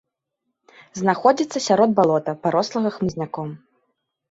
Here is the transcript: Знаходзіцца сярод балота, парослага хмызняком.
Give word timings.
Знаходзіцца 1.01 1.61
сярод 1.67 1.95
балота, 2.01 2.31
парослага 2.47 2.89
хмызняком. 2.99 3.49